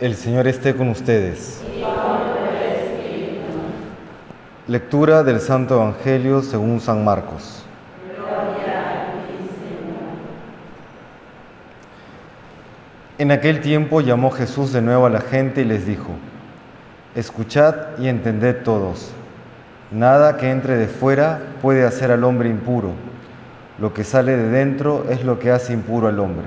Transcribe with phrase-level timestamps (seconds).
[0.00, 1.60] El Señor esté con ustedes.
[4.68, 7.64] Lectura del Santo Evangelio según San Marcos.
[13.18, 16.10] En aquel tiempo llamó Jesús de nuevo a la gente y les dijo,
[17.16, 19.10] Escuchad y entended todos,
[19.90, 22.92] nada que entre de fuera puede hacer al hombre impuro,
[23.80, 26.46] lo que sale de dentro es lo que hace impuro al hombre.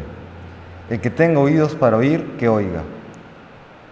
[0.89, 2.83] El que tenga oídos para oír, que oiga.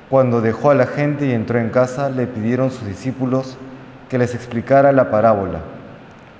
[0.10, 3.58] Cuando dejó a la gente y entró en casa, le pidieron sus discípulos
[4.10, 5.60] que les explicara la parábola.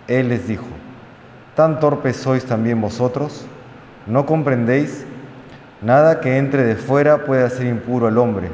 [0.08, 0.66] Él les dijo,
[1.56, 3.46] ¿tan torpes sois también vosotros?
[4.08, 5.06] ¿No comprendéis?
[5.84, 8.48] Nada que entre de fuera puede hacer impuro al hombre,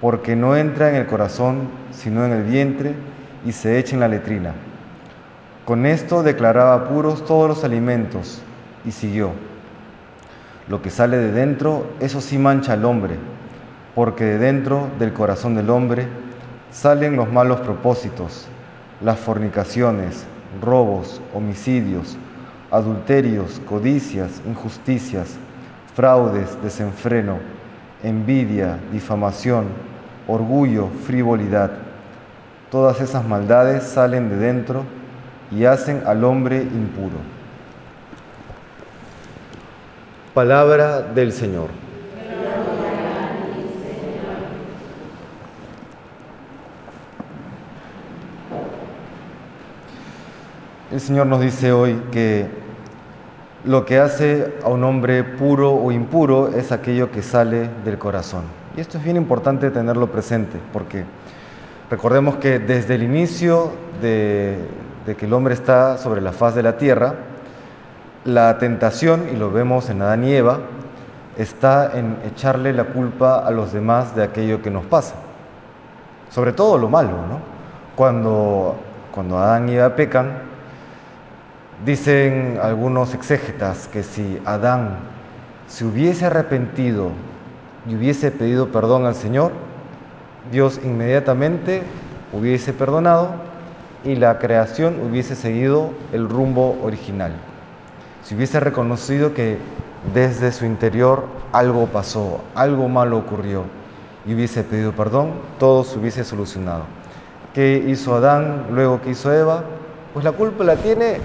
[0.00, 2.94] porque no entra en el corazón, sino en el vientre,
[3.44, 4.54] y se echa en la letrina.
[5.66, 8.40] Con esto declaraba puros todos los alimentos,
[8.86, 9.32] y siguió.
[10.66, 13.18] Lo que sale de dentro, eso sí mancha al hombre
[14.00, 16.08] porque de dentro del corazón del hombre
[16.70, 18.48] salen los malos propósitos,
[19.02, 20.24] las fornicaciones,
[20.62, 22.16] robos, homicidios,
[22.70, 25.36] adulterios, codicias, injusticias,
[25.94, 27.40] fraudes, desenfreno,
[28.02, 29.66] envidia, difamación,
[30.26, 31.70] orgullo, frivolidad.
[32.70, 34.84] Todas esas maldades salen de dentro
[35.50, 37.18] y hacen al hombre impuro.
[40.32, 41.89] Palabra del Señor.
[50.90, 52.48] El Señor nos dice hoy que
[53.64, 58.42] lo que hace a un hombre puro o impuro es aquello que sale del corazón.
[58.76, 61.04] Y esto es bien importante tenerlo presente, porque
[61.90, 63.70] recordemos que desde el inicio
[64.02, 64.58] de,
[65.16, 67.14] que el hombre está sobre la faz de la tierra,
[68.24, 70.58] la tentación, y lo vemos en Adán y Eva,
[71.38, 75.14] está en echarle la culpa a los demás de aquello que nos pasa.
[76.30, 77.38] Sobre todo lo malo, ¿no?
[77.94, 78.74] Cuando,
[79.12, 80.49] cuando Adán y Eva pecan,
[81.84, 84.98] Dicen algunos exégetas que si Adán
[85.66, 87.10] se hubiese arrepentido
[87.88, 89.52] y hubiese pedido perdón al Señor,
[90.52, 91.82] Dios inmediatamente
[92.34, 93.30] hubiese perdonado
[94.04, 97.32] y la creación hubiese seguido el rumbo original.
[98.24, 99.56] Si hubiese reconocido que
[100.12, 103.64] desde su interior algo pasó, algo malo ocurrió
[104.26, 106.84] y hubiese pedido perdón, todo se hubiese solucionado.
[107.54, 109.64] ¿Qué hizo Adán luego que hizo Eva?
[110.12, 111.22] Pues la culpa la tiene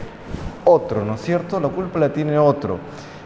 [0.65, 1.59] otro, ¿no es cierto?
[1.59, 2.79] La culpa la tiene otro.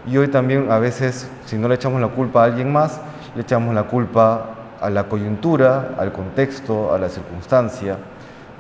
[0.05, 2.99] Y hoy también a veces, si no le echamos la culpa a alguien más,
[3.35, 4.45] le echamos la culpa
[4.79, 7.97] a la coyuntura, al contexto, a la circunstancia,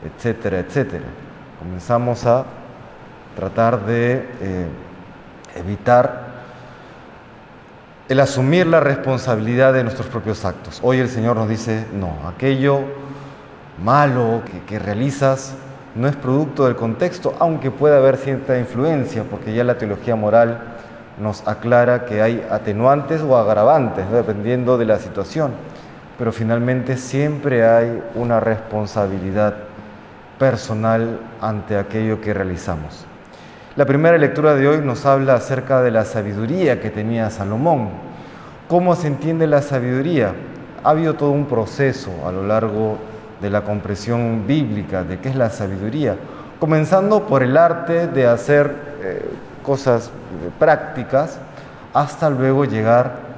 [0.03, 1.05] etcétera, etcétera.
[1.59, 2.45] Comenzamos a
[3.35, 4.67] tratar de eh,
[5.55, 6.29] evitar
[8.09, 10.79] el asumir la responsabilidad de nuestros propios actos.
[10.83, 12.81] Hoy el Señor nos dice, no, aquello
[13.83, 15.55] malo que, que realizas,
[15.95, 20.59] no es producto del contexto, aunque pueda haber cierta influencia, porque ya la teología moral
[21.19, 25.51] nos aclara que hay atenuantes o agravantes, dependiendo de la situación,
[26.17, 29.55] pero finalmente siempre hay una responsabilidad
[30.37, 33.05] personal ante aquello que realizamos.
[33.75, 37.89] La primera lectura de hoy nos habla acerca de la sabiduría que tenía Salomón.
[38.67, 40.33] ¿Cómo se entiende la sabiduría?
[40.83, 42.97] Ha habido todo un proceso a lo largo
[43.41, 46.15] de la comprensión bíblica de qué es la sabiduría,
[46.59, 49.25] comenzando por el arte de hacer eh,
[49.63, 50.11] cosas
[50.57, 51.39] prácticas
[51.93, 53.29] hasta luego llegar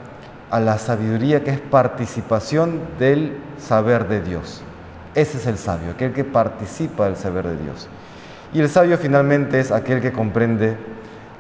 [0.50, 4.62] a la sabiduría que es participación del saber de Dios.
[5.16, 7.88] Ese es el sabio, aquel que participa del saber de Dios.
[8.54, 10.76] Y el sabio finalmente es aquel que comprende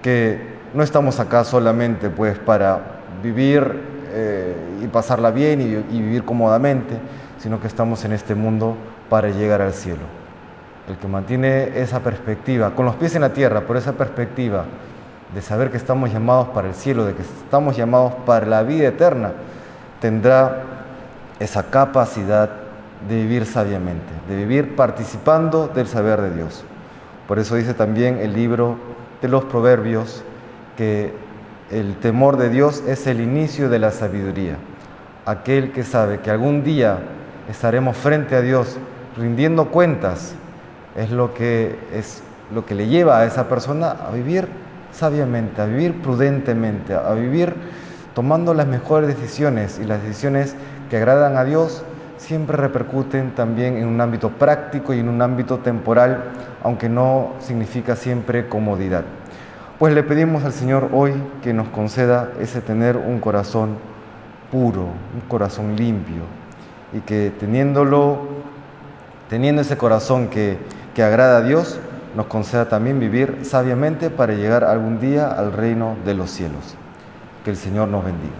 [0.01, 0.39] que
[0.73, 2.79] no estamos acá solamente pues para
[3.21, 6.97] vivir eh, y pasarla bien y vivir cómodamente,
[7.39, 8.75] sino que estamos en este mundo
[9.09, 10.03] para llegar al cielo.
[10.87, 14.65] El que mantiene esa perspectiva, con los pies en la tierra, por esa perspectiva
[15.33, 18.89] de saber que estamos llamados para el cielo, de que estamos llamados para la vida
[18.89, 19.31] eterna,
[19.99, 20.63] tendrá
[21.39, 22.49] esa capacidad
[23.07, 26.63] de vivir sabiamente, de vivir participando del saber de Dios.
[27.27, 28.77] Por eso dice también el libro
[29.21, 30.23] de los Proverbios
[30.75, 31.13] que
[31.71, 34.57] el temor de Dios es el inicio de la sabiduría.
[35.25, 36.99] Aquel que sabe que algún día
[37.49, 38.77] estaremos frente a Dios
[39.17, 40.35] rindiendo cuentas,
[40.95, 42.23] es lo que, es
[42.53, 44.47] lo que le lleva a esa persona a vivir
[44.91, 47.55] sabiamente, a vivir prudentemente, a vivir
[48.13, 50.55] tomando las mejores decisiones y las decisiones
[50.89, 51.83] que agradan a Dios
[52.17, 56.25] siempre repercuten también en un ámbito práctico y en un ámbito temporal,
[56.63, 59.05] aunque no significa siempre comodidad.
[59.81, 61.11] Pues le pedimos al Señor hoy
[61.41, 63.77] que nos conceda ese tener un corazón
[64.51, 66.21] puro, un corazón limpio,
[66.93, 68.19] y que teniéndolo,
[69.27, 70.59] teniendo ese corazón que,
[70.93, 71.79] que agrada a Dios,
[72.15, 76.75] nos conceda también vivir sabiamente para llegar algún día al reino de los cielos.
[77.43, 78.35] Que el Señor nos bendiga.